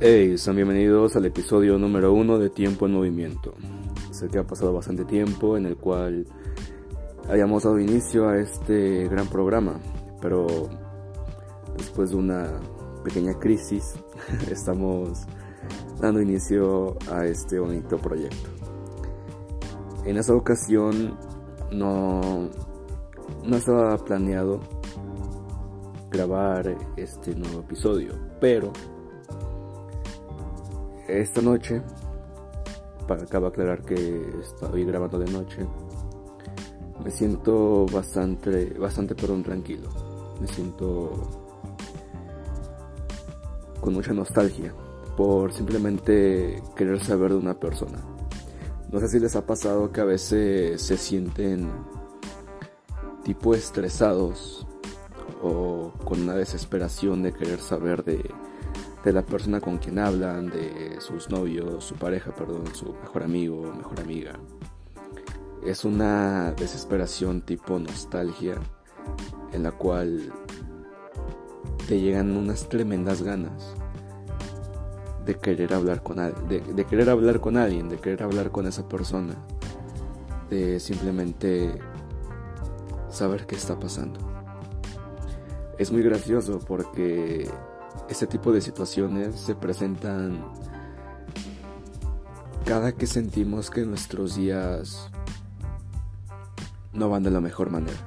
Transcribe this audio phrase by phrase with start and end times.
[0.00, 3.54] Hey, son bienvenidos al episodio número uno de Tiempo en Movimiento.
[4.12, 6.24] Sé que ha pasado bastante tiempo en el cual
[7.28, 9.80] hayamos dado inicio a este gran programa,
[10.22, 10.46] pero
[11.76, 12.60] después de una
[13.02, 13.96] pequeña crisis
[14.52, 15.26] estamos
[16.00, 18.50] dando inicio a este bonito proyecto.
[20.04, 21.18] En esta ocasión
[21.72, 22.48] no,
[23.44, 24.60] no estaba planeado
[26.08, 28.72] grabar este nuevo episodio, pero
[31.08, 31.82] esta noche,
[33.06, 35.66] para acabo de aclarar que estoy grabando de noche,
[37.02, 39.88] me siento bastante, bastante, perdón, tranquilo.
[40.40, 41.10] Me siento
[43.80, 44.74] con mucha nostalgia
[45.16, 47.98] por simplemente querer saber de una persona.
[48.92, 51.70] No sé si les ha pasado que a veces se sienten
[53.24, 54.66] tipo estresados
[55.42, 58.30] o con una desesperación de querer saber de
[59.08, 63.72] de la persona con quien hablan, de sus novios, su pareja, perdón, su mejor amigo,
[63.74, 64.38] mejor amiga.
[65.64, 68.56] Es una desesperación tipo nostalgia
[69.52, 70.30] en la cual
[71.88, 73.74] te llegan unas tremendas ganas
[75.24, 78.86] de querer hablar con alguien, de, querer hablar con alguien, de querer hablar con esa
[78.90, 79.36] persona,
[80.50, 81.78] de simplemente
[83.08, 84.20] saber qué está pasando.
[85.78, 87.48] Es muy gracioso porque
[88.08, 90.44] este tipo de situaciones se presentan
[92.64, 95.10] cada que sentimos que nuestros días
[96.92, 97.98] no van de la mejor manera.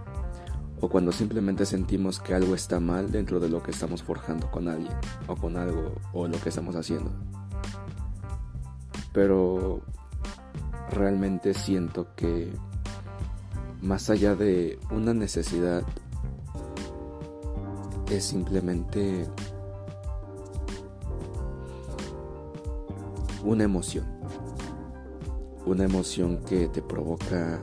[0.82, 4.68] O cuando simplemente sentimos que algo está mal dentro de lo que estamos forjando con
[4.68, 4.94] alguien.
[5.28, 5.94] O con algo.
[6.12, 7.12] O lo que estamos haciendo.
[9.14, 9.82] Pero
[10.90, 12.52] realmente siento que
[13.82, 15.84] más allá de una necesidad
[18.10, 19.28] es simplemente
[23.44, 24.06] una emoción.
[25.66, 27.62] Una emoción que te provoca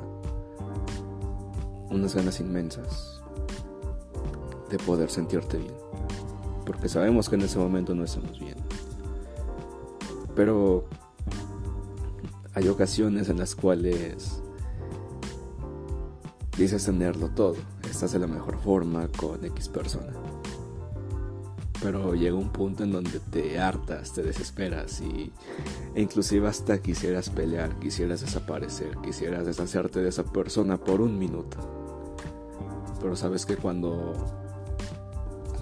[1.91, 3.22] unas ganas inmensas
[4.71, 5.75] de poder sentirte bien.
[6.65, 8.56] Porque sabemos que en ese momento no estamos bien.
[10.34, 10.84] Pero
[12.55, 14.43] hay ocasiones en las cuales
[16.56, 17.56] dices tenerlo todo.
[17.91, 20.12] Estás de la mejor forma con X persona
[21.83, 25.33] pero llega un punto en donde te hartas, te desesperas y
[25.94, 31.56] e inclusive hasta quisieras pelear, quisieras desaparecer, quisieras deshacerte de esa persona por un minuto.
[33.00, 34.15] Pero sabes que cuando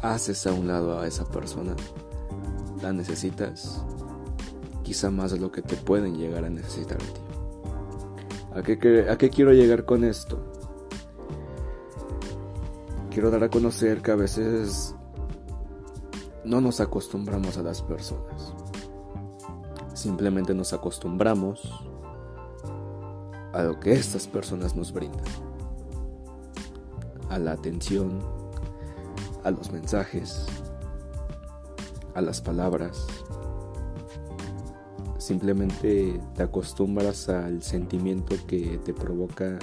[0.02, 1.76] haces a un lado a esa persona,
[2.82, 3.84] la necesitas
[4.82, 7.20] quizá más de lo que te pueden llegar a necesitar ti.
[8.54, 10.42] ¿A qué, ¿A qué quiero llegar con esto?
[13.10, 14.95] Quiero dar a conocer que a veces
[16.46, 18.54] no nos acostumbramos a las personas.
[19.94, 21.84] Simplemente nos acostumbramos
[23.52, 25.24] a lo que estas personas nos brindan.
[27.30, 28.20] A la atención,
[29.42, 30.46] a los mensajes,
[32.14, 33.06] a las palabras.
[35.18, 39.58] Simplemente te acostumbras al sentimiento que te provoca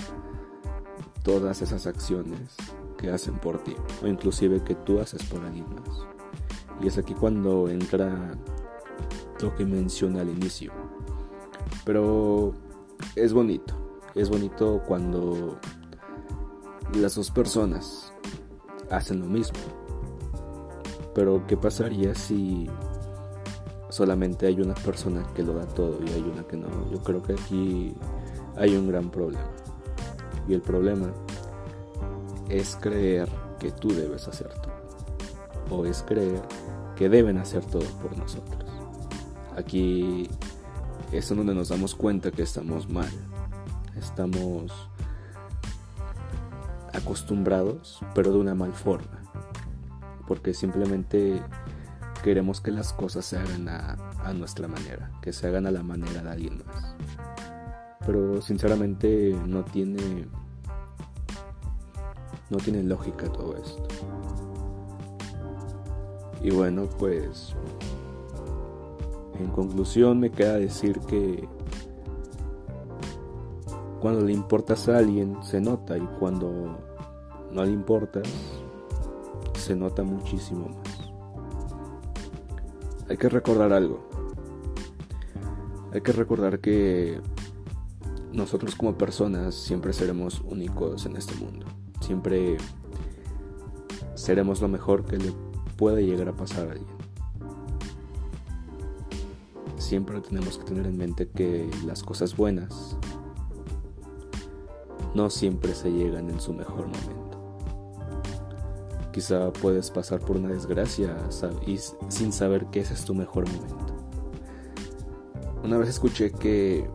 [1.23, 2.57] todas esas acciones
[2.97, 3.73] que hacen por ti
[4.03, 6.12] o inclusive que tú haces por alguien más.
[6.83, 8.31] Y es aquí cuando entra
[9.41, 10.73] lo que mencioné al inicio.
[11.85, 12.53] Pero
[13.16, 13.73] es bonito.
[14.16, 15.57] Es bonito cuando
[16.94, 18.13] las dos personas
[18.89, 19.57] hacen lo mismo.
[21.16, 22.69] Pero ¿qué pasaría si
[23.89, 26.67] solamente hay una persona que lo da todo y hay una que no?
[26.91, 27.95] Yo creo que aquí
[28.57, 29.50] hay un gran problema.
[30.47, 31.13] Y el problema
[32.50, 34.43] es creer que tú debes hacer.
[35.73, 36.41] O es creer
[36.95, 38.63] que deben hacer todo por nosotros.
[39.57, 40.29] Aquí
[41.11, 43.09] es donde nos damos cuenta que estamos mal.
[43.98, 44.71] Estamos
[46.94, 49.19] acostumbrados, pero de una mal forma.
[50.27, 51.42] Porque simplemente
[52.24, 55.81] queremos que las cosas se hagan a, a, nuestra manera, que se hagan a la
[55.81, 56.95] manera de alguien más.
[58.06, 60.27] Pero sinceramente no tiene
[62.50, 63.88] no tiene lógica todo esto.
[66.44, 67.56] Y bueno, pues
[69.40, 71.48] en conclusión me queda decir que
[74.01, 76.78] cuando le importas a alguien se nota y cuando
[77.50, 78.28] no le importas
[79.54, 81.12] se nota muchísimo más.
[83.10, 84.10] Hay que recordar algo.
[85.94, 87.22] Hay que recordar que
[88.34, 91.66] nosotros como personas siempre seremos únicos en este mundo.
[92.01, 92.57] Siempre
[94.16, 95.34] seremos lo mejor que le
[95.78, 97.04] puede llegar a pasar a alguien.
[99.94, 102.98] siempre tenemos que tener en mente que las cosas buenas
[105.14, 107.70] no siempre se llegan en su mejor momento.
[109.12, 111.16] Quizá puedes pasar por una desgracia
[112.08, 113.94] sin saber que ese es tu mejor momento.
[115.64, 116.90] Una vez escuché que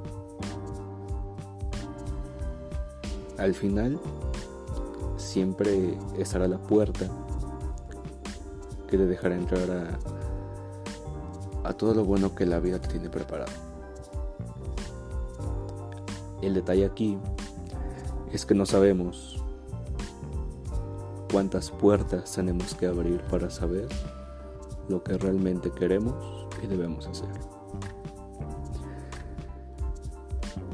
[3.37, 4.01] al final
[5.17, 7.09] siempre estará la puerta
[8.89, 9.71] que te dejará entrar
[11.65, 13.53] a, a todo lo bueno que la vida te tiene preparado.
[16.43, 17.19] El detalle aquí
[18.33, 19.43] es que no sabemos
[21.31, 23.89] cuántas puertas tenemos que abrir para saber
[24.89, 27.29] lo que realmente queremos y debemos hacer.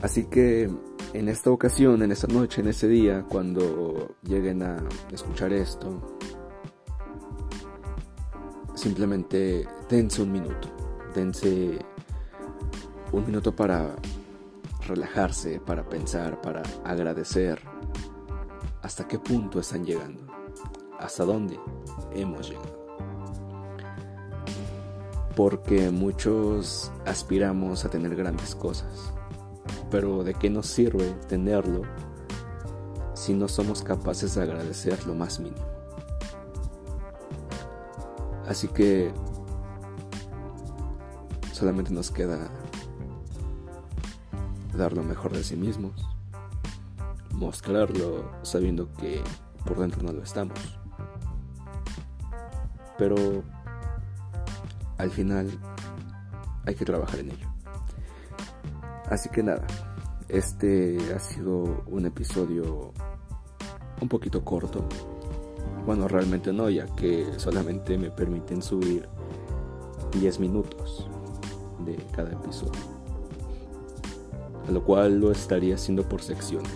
[0.02, 0.70] Así que
[1.14, 4.76] en esta ocasión, en esta noche, en ese día, cuando lleguen a
[5.12, 6.19] escuchar esto,
[8.84, 10.69] simplemente dense un minuto,
[11.14, 11.78] dense
[13.12, 13.96] un minuto para
[14.86, 17.58] relajarse, para pensar, para agradecer
[18.82, 20.20] hasta qué punto están llegando,
[21.00, 21.58] hasta dónde
[22.12, 22.86] hemos llegado.
[25.34, 29.14] Porque muchos aspiramos a tener grandes cosas,
[29.90, 31.84] pero ¿de qué nos sirve tenerlo
[33.14, 35.74] si no somos capaces de agradecer lo más mínimo?
[38.46, 39.12] Así que
[41.52, 42.50] solamente nos queda
[44.76, 45.93] dar lo mejor de sí mismos,
[47.32, 49.23] mostrarlo sabiendo que
[49.64, 50.58] por dentro no lo estamos.
[52.99, 53.17] Pero
[54.99, 55.50] al final
[56.67, 57.49] hay que trabajar en ello.
[59.11, 59.67] Así que nada,
[60.29, 62.93] este ha sido un episodio
[64.00, 64.88] un poquito corto.
[65.86, 69.08] Bueno, realmente no, ya que solamente me permiten subir
[70.12, 71.08] 10 minutos
[71.84, 72.94] de cada episodio
[74.66, 76.72] a lo cual lo estaría haciendo por secciones.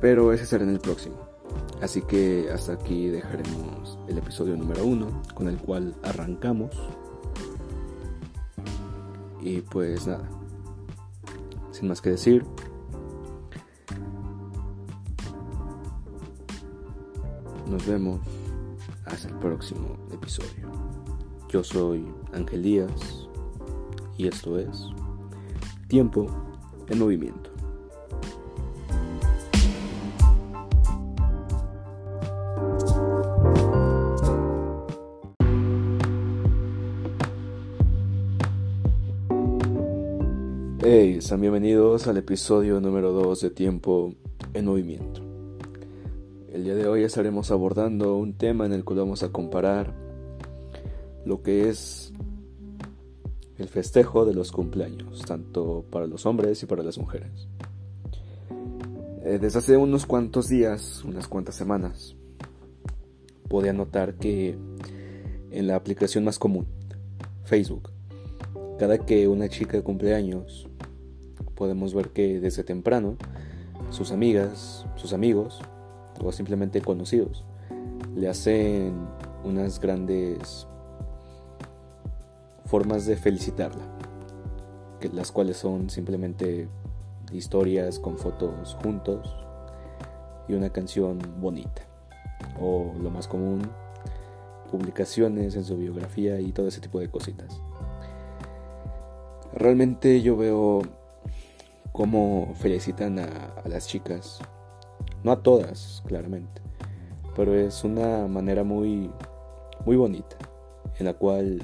[0.00, 1.16] Pero ese será en el próximo.
[1.80, 6.70] Así que hasta aquí dejaremos el episodio número uno, con el cual arrancamos.
[9.40, 10.28] Y pues nada,
[11.72, 12.44] sin más que decir,
[17.72, 18.20] nos vemos
[19.06, 20.70] hasta el próximo episodio.
[21.48, 22.04] Yo soy
[22.34, 23.26] Ángel Díaz
[24.18, 24.88] y esto es
[25.88, 26.26] tiempo
[26.88, 27.50] en movimiento.
[40.84, 44.12] Hey, sean bienvenidos al episodio número 2 de Tiempo
[44.52, 45.31] en Movimiento.
[46.62, 49.92] El día de hoy estaremos abordando un tema en el que vamos a comparar
[51.24, 52.12] lo que es
[53.58, 57.48] el festejo de los cumpleaños, tanto para los hombres y para las mujeres.
[59.24, 62.14] Eh, desde hace unos cuantos días, unas cuantas semanas,
[63.48, 64.56] podía notar que
[65.50, 66.68] en la aplicación más común,
[67.42, 67.90] Facebook,
[68.78, 70.68] cada que una chica cumple años,
[71.56, 73.16] podemos ver que desde temprano
[73.90, 75.60] sus amigas, sus amigos
[76.20, 77.44] o simplemente conocidos
[78.14, 78.94] le hacen
[79.44, 80.66] unas grandes
[82.66, 83.84] formas de felicitarla,
[85.00, 86.68] que las cuales son simplemente
[87.32, 89.34] historias con fotos juntos
[90.48, 91.82] y una canción bonita,
[92.60, 93.62] o lo más común,
[94.70, 97.60] publicaciones en su biografía y todo ese tipo de cositas.
[99.54, 100.82] Realmente yo veo
[101.92, 104.40] cómo felicitan a, a las chicas,
[105.24, 106.60] no a todas, claramente,
[107.34, 109.10] pero es una manera muy,
[109.86, 110.36] muy bonita,
[110.98, 111.62] en la cual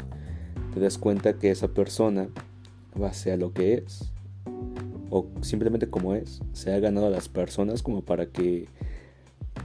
[0.74, 2.28] te das cuenta que esa persona,
[2.94, 4.12] base a lo que es,
[5.10, 8.68] o simplemente como es, se ha ganado a las personas como para que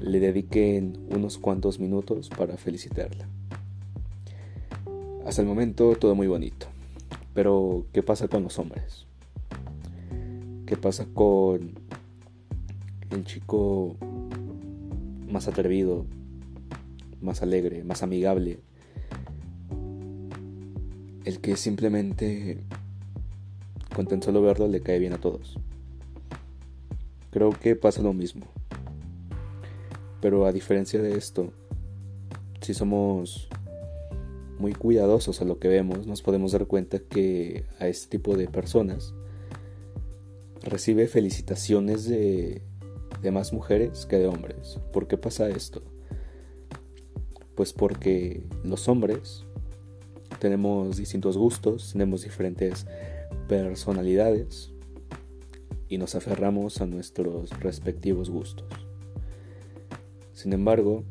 [0.02, 3.28] le dediquen unos cuantos minutos para felicitarla.
[5.26, 6.68] Hasta el momento todo muy bonito.
[7.34, 9.08] Pero, ¿qué pasa con los hombres?
[10.66, 11.80] ¿Qué pasa con
[13.14, 13.96] el chico
[15.30, 16.06] más atrevido,
[17.22, 18.60] más alegre, más amigable,
[21.26, 22.60] el que simplemente
[23.96, 25.58] con tan solo verlo le cae bien a todos.
[27.32, 28.46] Creo que pasa lo mismo.
[30.22, 31.52] Pero a diferencia de esto,
[32.62, 33.50] si somos
[34.60, 38.48] muy cuidadosos a lo que vemos, nos podemos dar cuenta que a este tipo de
[38.48, 39.14] personas
[40.62, 42.62] recibe felicitaciones de,
[43.24, 44.80] de más mujeres que de hombres.
[44.92, 45.82] ¿Por qué pasa esto?
[47.56, 49.46] Pues porque los hombres
[50.40, 52.86] tenemos distintos gustos, tenemos diferentes
[53.48, 54.72] personalidades
[55.88, 58.68] y nos aferramos a nuestros respectivos gustos.
[60.34, 61.04] Sin embargo,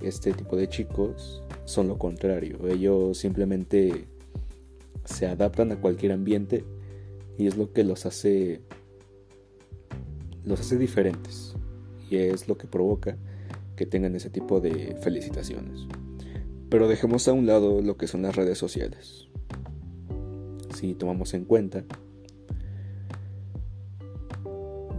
[0.00, 4.06] este tipo de chicos son lo contrario, ellos simplemente
[5.04, 6.64] se adaptan a cualquier ambiente
[7.38, 8.62] y es lo que los hace
[10.44, 11.54] los hace diferentes
[12.10, 13.16] y es lo que provoca
[13.76, 15.86] que tengan ese tipo de felicitaciones.
[16.68, 19.28] Pero dejemos a un lado lo que son las redes sociales.
[20.74, 21.84] Si tomamos en cuenta,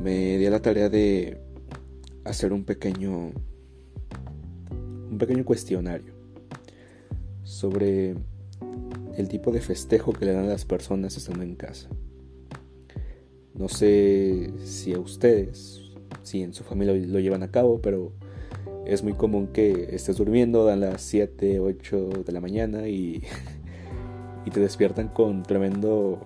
[0.02, 1.40] me di a la tarea de
[2.26, 3.32] hacer un pequeño
[5.10, 6.14] un pequeño cuestionario
[7.44, 8.16] sobre
[9.16, 11.90] el tipo de festejo que le dan a las personas estando en casa.
[13.54, 15.82] No sé si a ustedes,
[16.24, 18.12] si en su familia lo llevan a cabo, pero
[18.86, 23.24] es muy común que estés durmiendo, dan las 7, 8 de la mañana y,
[24.46, 26.20] y te despiertan con tremendo,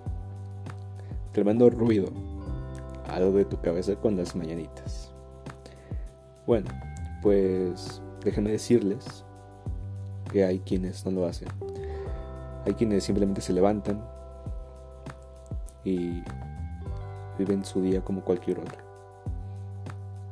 [1.32, 2.10] tremendo ruido
[3.08, 5.12] algo de tu cabeza con las mañanitas.
[6.46, 6.70] Bueno,
[7.22, 9.24] pues déjenme decirles
[10.30, 11.48] que hay quienes no lo hacen.
[12.66, 14.04] Hay quienes simplemente se levantan
[15.84, 16.22] y
[17.38, 18.78] viven su día como cualquier otro.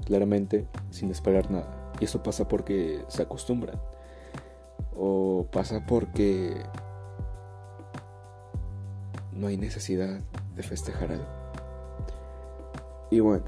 [0.04, 1.92] Claramente sin esperar nada.
[2.00, 3.80] Y eso pasa porque se acostumbran.
[4.94, 6.62] O pasa porque
[9.32, 10.20] no hay necesidad
[10.54, 11.26] de festejar algo.
[13.10, 13.44] Y bueno,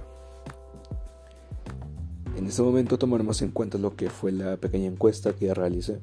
[2.36, 6.00] en ese momento tomaremos en cuenta lo que fue la pequeña encuesta que realicé.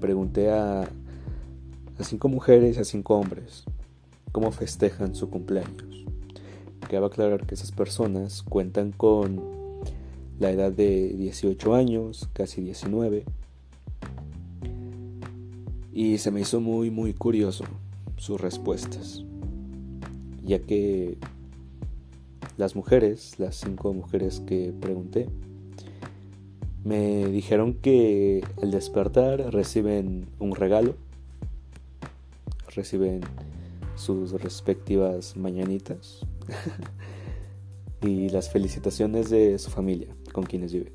[0.00, 3.64] Pregunté a, a cinco mujeres y a cinco hombres
[4.34, 5.93] cómo festejan su cumpleaños.
[6.94, 9.42] Cabe aclarar que esas personas cuentan con
[10.38, 13.24] la edad de 18 años, casi 19.
[15.92, 17.64] Y se me hizo muy muy curioso
[18.16, 19.24] sus respuestas,
[20.44, 21.18] ya que
[22.58, 25.26] las mujeres, las cinco mujeres que pregunté,
[26.84, 30.94] me dijeron que al despertar reciben un regalo,
[32.72, 33.22] reciben
[33.96, 36.24] sus respectivas mañanitas
[38.02, 40.92] y las felicitaciones de su familia con quienes vive.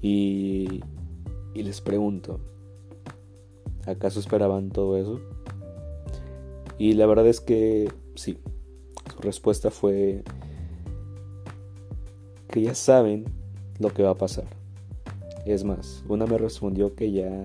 [0.00, 0.80] Y,
[1.54, 2.40] y les pregunto,
[3.86, 5.20] ¿acaso esperaban todo eso?
[6.78, 8.38] Y la verdad es que sí,
[9.12, 10.22] su respuesta fue
[12.48, 13.24] que ya saben
[13.78, 14.46] lo que va a pasar.
[15.44, 17.44] Es más, una me respondió que ya,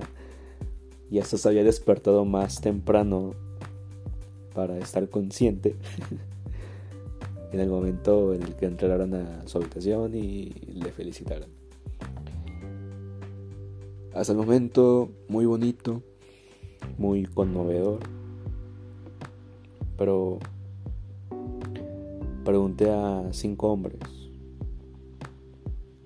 [1.10, 3.34] ya se había despertado más temprano
[4.54, 5.76] para estar consciente
[7.54, 11.50] en el momento en el que entraron a su habitación y le felicitaron.
[14.14, 16.02] Hasta el momento muy bonito,
[16.98, 18.00] muy conmovedor,
[19.98, 20.40] pero
[22.44, 24.00] pregunté a cinco hombres,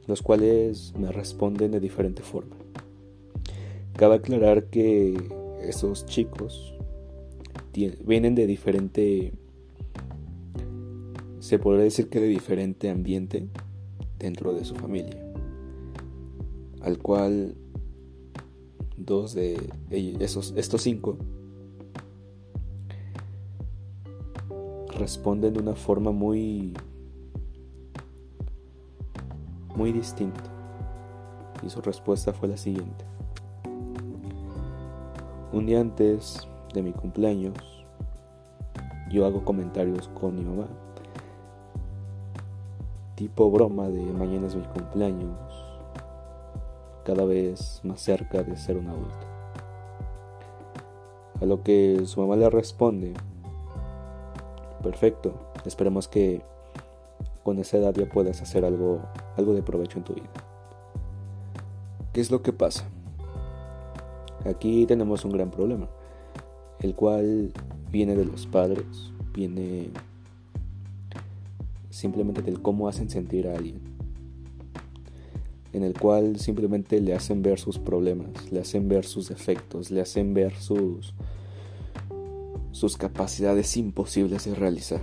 [0.06, 2.56] los cuales me responden de diferente forma.
[3.94, 5.18] Cabe aclarar que
[5.62, 6.74] esos chicos
[8.06, 9.34] vienen de diferente,
[11.48, 13.48] se podría decir que de diferente ambiente
[14.20, 15.18] dentro de su familia,
[16.82, 17.56] al cual
[18.98, 19.58] dos de
[20.20, 21.18] esos, estos cinco
[25.00, 26.74] responde de una forma muy
[29.74, 30.44] muy distinta.
[31.66, 33.06] Y su respuesta fue la siguiente.
[35.54, 37.58] Un día antes de mi cumpleaños,
[39.10, 40.68] yo hago comentarios con mi mamá.
[43.18, 45.40] Tipo broma de mañana es mi cumpleaños,
[47.04, 49.26] cada vez más cerca de ser un adulto.
[51.42, 53.16] A lo que su mamá le responde
[54.84, 55.34] perfecto.
[55.66, 56.44] Esperemos que
[57.44, 59.02] con esa edad ya puedas hacer algo,
[59.36, 60.30] algo de provecho en tu vida.
[62.14, 62.88] ¿Qué es lo que pasa?
[64.46, 65.88] Aquí tenemos un gran problema,
[66.82, 67.52] el cual
[67.90, 69.90] viene de los padres, viene
[71.98, 73.80] simplemente del cómo hacen sentir a alguien,
[75.74, 80.02] en el cual simplemente le hacen ver sus problemas, le hacen ver sus defectos, le
[80.02, 81.16] hacen ver sus,
[82.72, 85.02] sus capacidades imposibles de realizar.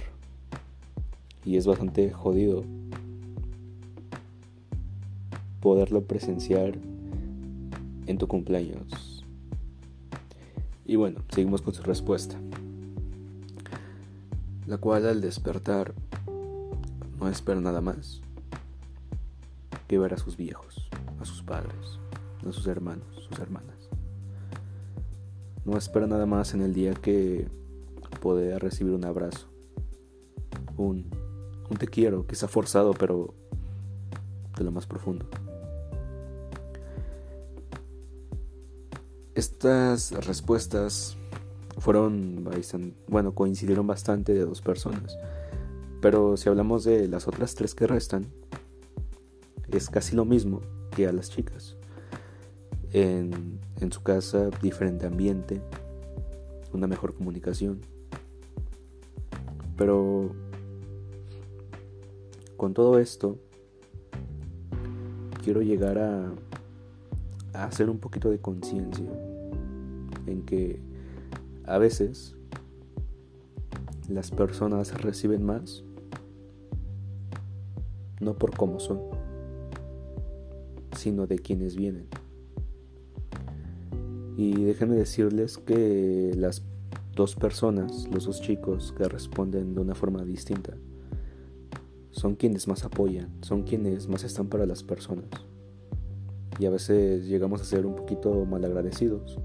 [1.45, 2.65] Y es bastante jodido
[5.61, 6.79] poderlo presenciar
[8.07, 9.25] en tu cumpleaños.
[10.87, 12.37] Y bueno, seguimos con su respuesta.
[14.67, 15.95] La cual al despertar
[17.25, 18.21] no espera nada más
[19.89, 21.99] que ver a sus viejos, a sus padres,
[22.47, 23.89] a sus hermanos, sus hermanas.
[25.65, 27.49] No espera nada más en el día que
[28.21, 29.49] poder recibir un abrazo.
[30.77, 31.09] Un,
[31.71, 33.33] un te quiero, quizá forzado, pero
[34.59, 35.27] de lo más profundo.
[39.35, 41.17] Estas respuestas
[41.79, 42.47] fueron,
[43.09, 45.17] bueno, coincidieron bastante de dos personas.
[46.05, 48.27] Pero si hablamos de las otras tres que restan,
[49.73, 50.61] es casi lo mismo
[50.95, 51.79] que a las chicas.
[52.93, 55.63] En, en su casa, diferente ambiente,
[56.75, 57.81] una mejor comunicación.
[59.79, 60.29] Pero
[62.59, 63.39] con todo esto,
[65.43, 66.35] quiero llegar a,
[67.55, 69.09] a hacer un poquito de conciencia
[70.27, 70.83] en que
[71.65, 72.37] a veces
[74.11, 75.83] las personas reciben más
[78.25, 79.01] no por cómo son,
[80.97, 82.07] sino de quienes vienen.
[84.37, 86.65] Y déjenme decirles que las
[87.15, 90.75] dos personas, los dos chicos que responden de una forma distinta,
[92.11, 95.29] son quienes más apoyan, son quienes más están para las personas.
[96.59, 99.39] Y a veces llegamos a ser un poquito malagradecidos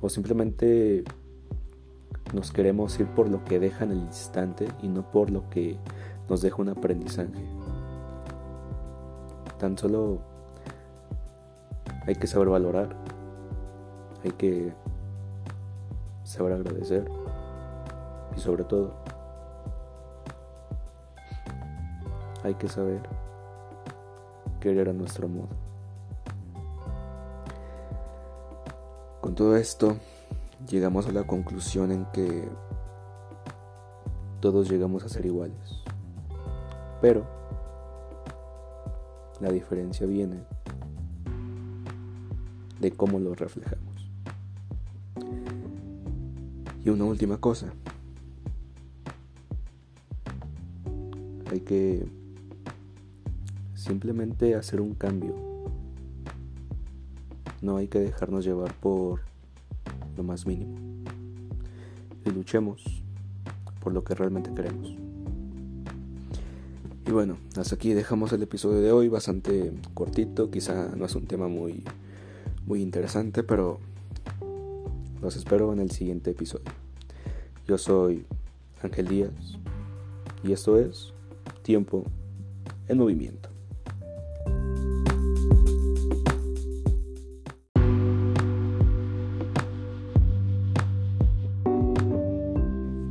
[0.00, 1.04] o simplemente
[2.34, 5.76] nos queremos ir por lo que deja en el instante y no por lo que
[6.28, 7.42] nos deja un aprendizaje.
[9.58, 10.20] Tan solo
[12.06, 12.94] hay que saber valorar,
[14.24, 14.72] hay que
[16.22, 17.10] saber agradecer
[18.36, 18.94] y sobre todo
[22.44, 23.00] hay que saber
[24.60, 25.48] querer a nuestro modo.
[29.20, 29.96] Con todo esto,
[30.68, 32.48] llegamos a la conclusión en que
[34.40, 35.82] todos llegamos a ser iguales.
[37.00, 37.37] Pero
[39.40, 40.42] la diferencia viene
[42.80, 44.10] de cómo lo reflejamos.
[46.84, 47.72] Y una última cosa.
[51.50, 52.06] Hay que
[53.74, 55.34] simplemente hacer un cambio.
[57.62, 59.20] No hay que dejarnos llevar por
[60.16, 60.76] lo más mínimo.
[62.24, 62.84] Y luchemos
[63.80, 65.07] por lo que realmente queremos.
[67.08, 71.26] Y bueno, hasta aquí dejamos el episodio de hoy, bastante cortito, quizá no es un
[71.26, 71.82] tema muy
[72.66, 73.78] muy interesante, pero
[75.22, 76.66] los espero en el siguiente episodio.
[77.66, 78.26] Yo soy
[78.82, 79.30] Ángel Díaz
[80.44, 81.14] y esto es
[81.62, 82.04] Tiempo
[82.88, 83.48] en Movimiento.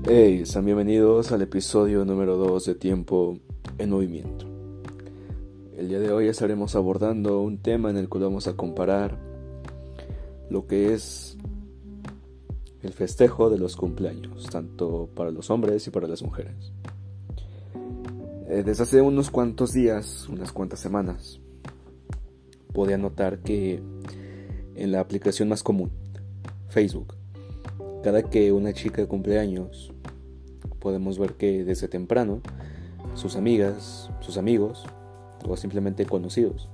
[0.08, 3.40] Hey, sean bienvenidos al episodio número 2 de Tiempo
[3.78, 4.46] en Movimiento.
[5.76, 9.18] El día de hoy estaremos abordando un tema en el que vamos a comparar
[10.50, 11.38] lo que es
[12.82, 16.72] el festejo de los cumpleaños, tanto para los hombres y para las mujeres.
[18.50, 21.40] Eh, desde hace unos cuantos días, unas cuantas semanas,
[22.74, 23.82] podía notar que
[24.76, 25.92] en la aplicación más común,
[26.70, 27.14] Facebook,
[28.04, 29.92] cada que una chica cumple años,
[30.80, 32.42] podemos ver que desde temprano
[33.14, 34.86] sus amigas, sus amigos
[35.48, 36.70] o simplemente conocidos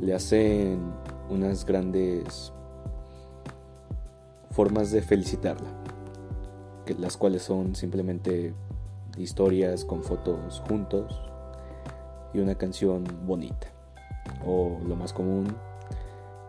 [0.00, 0.80] le hacen
[1.28, 2.52] unas grandes
[4.50, 5.68] formas de felicitarla,
[6.84, 8.54] que, las cuales son simplemente
[9.16, 11.20] historias con fotos juntos
[12.32, 13.68] y una canción bonita,
[14.46, 15.48] o lo más común,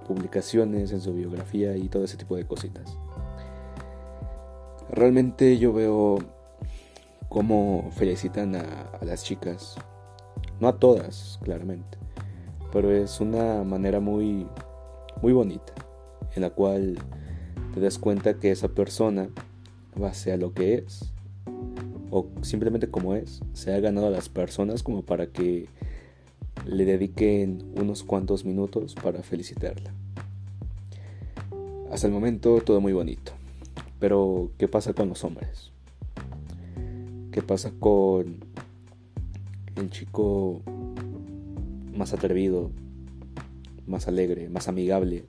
[0.08, 2.97] publicaciones en su biografía y todo ese tipo de cositas.
[4.91, 6.17] Realmente yo veo
[7.30, 9.76] cómo felicitan a, las chicas,
[10.60, 11.98] no a todas, claramente,
[12.72, 14.48] pero es una manera muy,
[15.22, 15.74] muy bonita,
[16.36, 16.98] en la cual
[17.74, 19.30] te das cuenta que esa persona,
[19.96, 21.13] base a lo que es,
[22.12, 25.68] o simplemente como es, se ha ganado a las personas como para que
[26.65, 29.94] le dediquen unos cuantos minutos para felicitarla.
[31.92, 33.32] Hasta el momento todo muy bonito.
[34.00, 35.72] Pero, ¿qué pasa con los hombres?
[37.32, 38.38] ¿Qué pasa con
[39.76, 40.62] el chico
[41.96, 42.72] más atrevido,
[43.86, 45.26] más alegre, más amigable,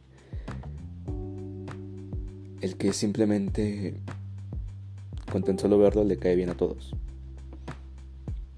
[2.61, 3.95] el que simplemente
[5.31, 6.95] con tan solo verlo le cae bien a todos.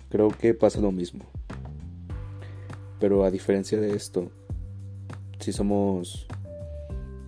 [0.09, 1.25] Creo que pasa lo mismo.
[2.99, 4.31] Pero a diferencia de esto,
[5.41, 6.27] si somos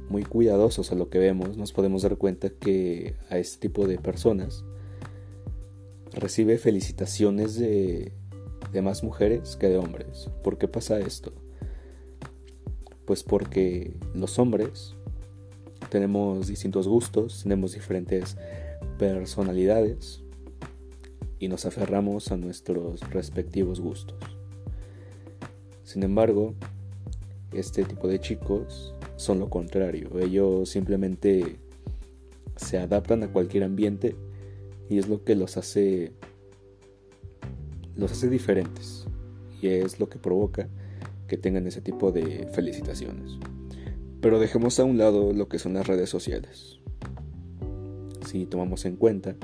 [0.09, 3.99] muy cuidadosos a lo que vemos, nos podemos dar cuenta que a este tipo de
[3.99, 4.65] personas
[6.15, 8.13] recibe felicitaciones de,
[8.83, 10.31] más mujeres que de hombres.
[10.43, 11.33] ¿Por qué pasa esto?
[13.05, 14.95] Pues porque los hombres
[15.91, 18.37] tenemos distintos gustos, tenemos diferentes
[18.99, 20.23] personalidades
[21.39, 24.19] y nos aferramos a nuestros respectivos gustos.
[25.85, 26.55] Sin embargo,
[27.53, 30.19] este tipo de chicos son lo contrario.
[30.19, 31.59] Ellos simplemente
[32.57, 34.17] se adaptan a cualquier ambiente
[34.89, 36.13] y es lo que los hace
[37.97, 39.07] los hace diferentes
[39.63, 40.69] y es lo que provoca
[41.29, 43.39] que tengan ese tipo de felicitaciones.
[44.21, 46.81] Pero dejemos a un lado lo que son las redes sociales.
[48.27, 49.37] Si tomamos en cuenta,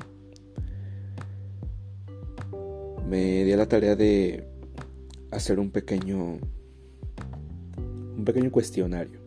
[3.09, 4.45] me di a la tarea de
[5.31, 6.39] hacer un pequeño
[8.17, 9.21] un pequeño cuestionario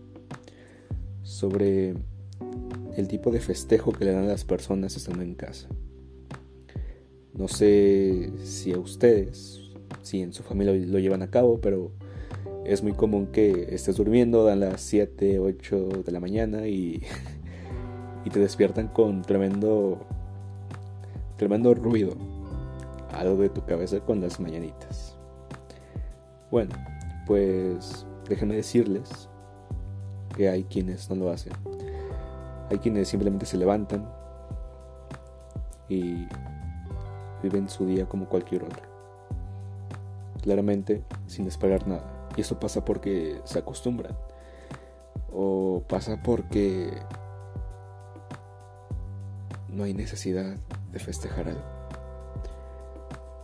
[1.23, 1.95] sobre
[2.95, 5.67] el tipo de festejo que le dan a las personas estando en casa.
[7.34, 9.60] No sé si a ustedes,
[10.02, 11.91] si en su familia lo llevan a cabo, pero
[12.65, 17.02] es muy común que estés durmiendo, dan las 7, 8 de la mañana y,
[18.26, 20.06] y te despiertan con tremendo,
[21.38, 22.15] tremendo ruido
[23.13, 25.15] algo de tu cabeza con las mañanitas.
[26.52, 26.76] Bueno,
[27.26, 29.30] pues déjenme decirles
[30.36, 31.54] que hay quienes no lo hacen.
[32.69, 34.10] Hay quienes simplemente se levantan
[35.89, 36.28] y
[37.44, 38.82] viven su día como cualquier otro.
[40.42, 42.30] Claramente sin esperar nada.
[42.36, 44.18] Y eso pasa porque se acostumbran.
[45.32, 46.92] O pasa porque
[49.70, 50.56] no hay necesidad
[50.92, 51.62] de festejar algo.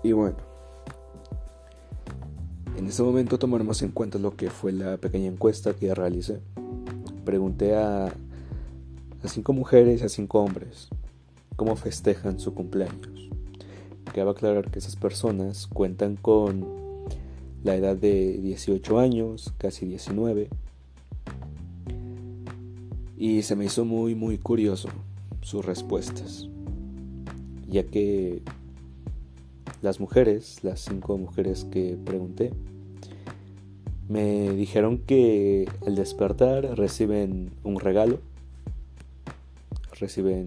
[0.02, 0.38] Y bueno,
[2.78, 6.42] en ese momento tomaremos en cuenta lo que fue la pequeña encuesta que realicé.
[7.26, 10.90] Pregunté a, a cinco mujeres y a cinco hombres
[11.60, 13.19] cómo festejan su cumpleaños.
[14.20, 16.66] Cabe aclarar que esas personas cuentan con
[17.64, 20.50] la edad de 18 años, casi 19.
[23.16, 24.90] Y se me hizo muy muy curioso
[25.40, 26.50] sus respuestas,
[27.70, 28.42] ya que
[29.82, 32.52] las mujeres, las cinco mujeres que pregunté,
[34.10, 38.20] me dijeron que al despertar reciben un regalo,
[39.98, 40.44] reciben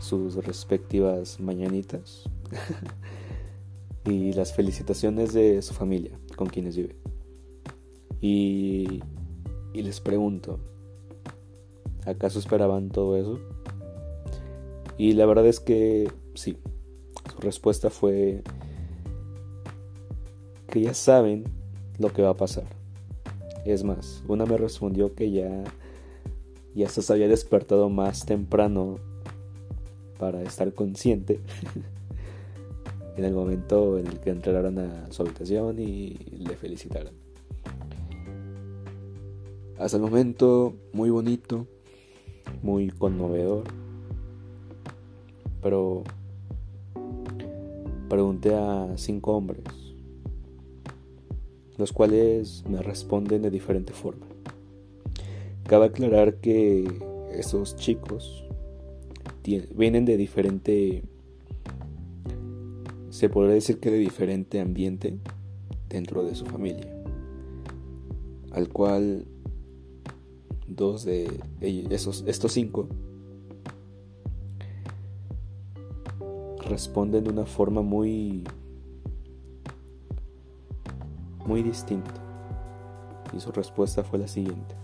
[0.00, 2.28] sus respectivas mañanitas
[4.04, 6.96] y las felicitaciones de su familia con quienes vive.
[8.20, 9.00] Y,
[9.72, 10.58] y les pregunto,
[12.04, 13.38] ¿acaso esperaban todo eso?
[14.96, 16.58] Y la verdad es que sí,
[17.40, 18.42] respuesta fue
[20.68, 21.44] que ya saben
[21.98, 22.66] lo que va a pasar.
[23.64, 25.64] Es más, una me respondió que ya,
[26.74, 28.98] ya se había despertado más temprano
[30.18, 31.40] para estar consciente
[33.18, 37.12] en el momento en el que entraron a su habitación y le felicitaron.
[39.76, 41.66] Hasta el momento muy bonito,
[42.62, 43.64] muy conmovedor,
[45.60, 46.04] pero
[48.08, 49.64] pregunté a cinco hombres,
[51.76, 54.26] los cuales me responden de diferente forma.
[55.64, 56.88] Cabe aclarar que
[57.32, 58.44] esos chicos
[59.74, 61.02] vienen de diferente,
[63.18, 65.18] se podría decir que de diferente ambiente
[65.88, 66.86] dentro de su familia,
[68.52, 69.26] al cual
[70.68, 71.28] dos de
[71.90, 72.88] esos, estos cinco
[76.60, 78.44] responden de una forma muy
[81.44, 82.14] muy distinta.
[83.36, 84.76] Y su respuesta fue la siguiente.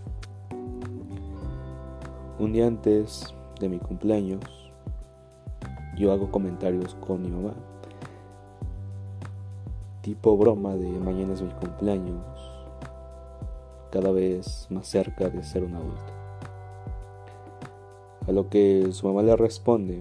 [2.40, 4.42] Un día antes de mi cumpleaños,
[5.97, 7.55] yo hago comentarios con mi mamá.
[10.05, 12.21] Tipo broma de mañana es mi cumpleaños,
[13.90, 16.12] cada vez más cerca de ser un adulto.
[18.29, 20.01] A lo que su mamá le responde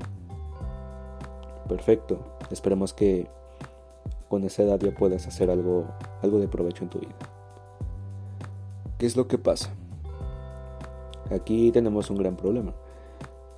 [1.69, 2.19] perfecto.
[2.51, 3.29] Esperemos que
[4.27, 5.85] con esa edad ya puedas hacer algo,
[6.21, 7.15] algo de provecho en tu vida.
[8.97, 9.73] ¿Qué es lo que pasa?
[11.31, 12.73] Aquí tenemos un gran problema,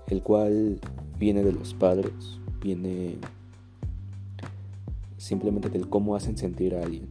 [0.05, 0.79] el cual
[1.17, 3.17] viene de los padres, viene
[5.25, 7.07] simplemente del cómo hacen sentir a alguien,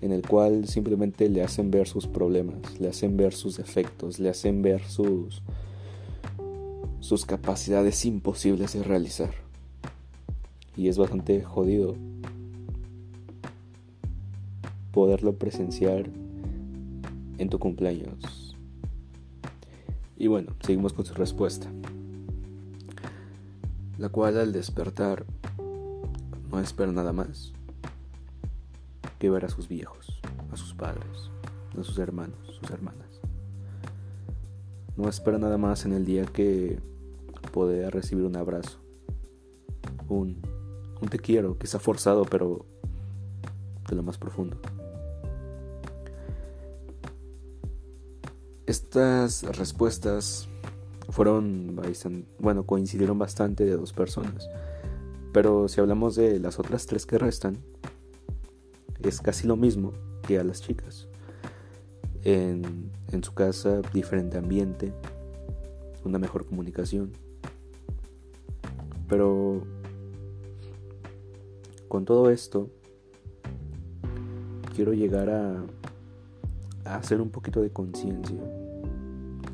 [0.00, 4.28] en el cual simplemente le hacen ver sus problemas, le hacen ver sus defectos, le
[4.28, 5.42] hacen ver sus,
[6.98, 9.30] sus capacidades imposibles de realizar.
[10.76, 11.94] Y es bastante jodido
[14.90, 16.10] poderlo presenciar
[17.38, 18.56] en tu cumpleaños.
[20.16, 21.70] Y bueno, seguimos con su respuesta.
[23.96, 25.24] La cual al despertar
[26.56, 27.52] no espera nada más
[29.18, 31.30] que ver a sus viejos, a sus padres,
[31.78, 33.20] a sus hermanos, sus hermanas.
[34.96, 36.80] No espera nada más en el día que
[37.52, 38.78] poder recibir un abrazo.
[40.08, 40.40] Un,
[41.02, 42.64] un te quiero, quizá forzado, pero
[43.90, 44.58] de lo más profundo.
[48.64, 50.48] Estas respuestas
[51.10, 51.78] fueron,
[52.38, 54.48] bueno, coincidieron bastante de dos personas.
[55.32, 57.56] Pero si hablamos de las otras tres que restan,
[59.02, 59.92] es casi lo mismo
[60.26, 61.08] que a las chicas.
[62.24, 64.92] En, en su casa, diferente ambiente,
[66.04, 67.12] una mejor comunicación.
[69.08, 69.62] Pero
[71.88, 72.70] con todo esto,
[74.74, 75.64] quiero llegar a,
[76.84, 78.38] a hacer un poquito de conciencia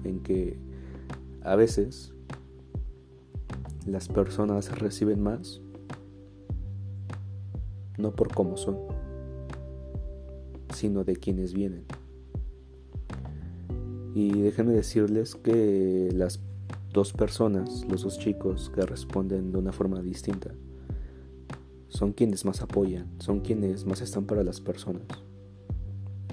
[0.05, 0.59] en que
[1.43, 2.12] a veces
[3.87, 5.61] las personas reciben más
[7.99, 8.79] no por cómo son,
[10.75, 11.85] sino de quienes vienen.
[14.15, 16.41] Y déjenme decirles que las
[16.93, 20.51] dos personas, los dos chicos que responden de una forma distinta,
[21.89, 25.07] son quienes más apoyan, son quienes más están para las personas.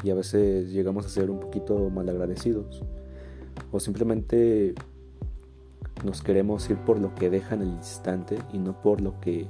[0.03, 2.83] Y a veces llegamos a ser un poquito malagradecidos
[3.71, 4.73] o simplemente
[6.03, 9.47] nos queremos ir por lo que deja en el instante y no por lo que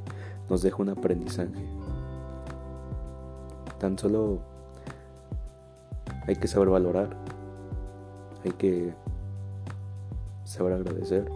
[0.49, 1.65] nos deja un aprendizaje.
[3.77, 4.39] Tan solo
[6.27, 7.15] hay que saber valorar,
[8.43, 8.93] hay que
[10.43, 11.29] saber agradecer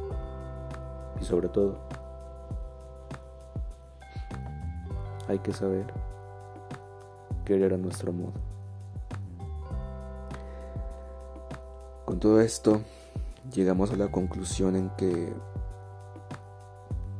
[1.22, 1.78] y sobre todo
[5.28, 5.86] hay que saber
[7.46, 8.34] querer a nuestro modo.
[12.06, 12.82] Con todo esto
[13.52, 15.34] llegamos a la conclusión en que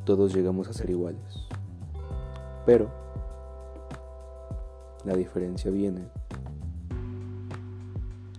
[0.06, 1.48] todos llegamos a ser iguales.
[2.66, 2.90] Pero
[5.06, 6.08] la diferencia viene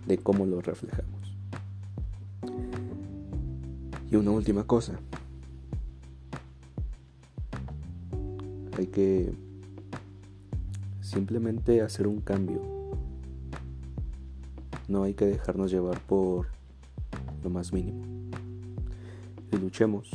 [0.05, 1.35] de cómo lo reflejamos.
[4.09, 4.93] Y una última cosa.
[8.77, 9.33] Hay que
[11.01, 12.61] simplemente hacer un cambio.
[14.87, 16.54] No hay que dejarnos llevar por
[17.45, 18.03] lo más mínimo.
[19.51, 20.09] Y luchemos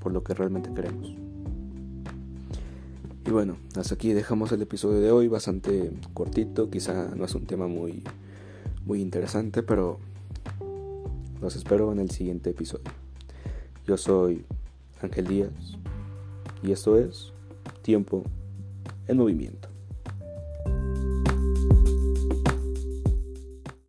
[0.00, 1.14] por lo que realmente queremos.
[3.26, 7.44] Y bueno, hasta aquí dejamos el episodio de hoy, bastante cortito, quizá no es un
[7.44, 8.02] tema muy
[8.86, 9.98] muy interesante, pero
[11.42, 12.90] los espero en el siguiente episodio.
[13.86, 14.46] Yo soy
[15.02, 15.76] Ángel Díaz
[16.62, 17.34] y esto es
[17.82, 18.22] Tiempo
[19.08, 19.67] en Movimiento.